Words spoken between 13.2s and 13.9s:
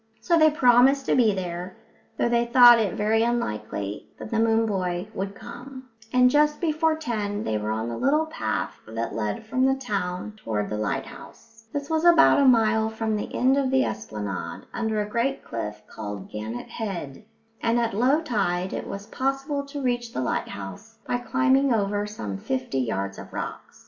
end of the